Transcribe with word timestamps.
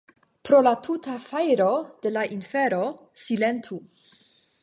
Pro 0.47 0.61
la 0.67 0.71
tuta 0.87 1.17
fajro 1.25 1.67
de 2.07 2.13
la 2.15 2.25
infero, 2.37 2.81
silentu! 3.27 3.81